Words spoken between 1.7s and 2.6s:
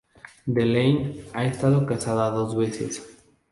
casada dos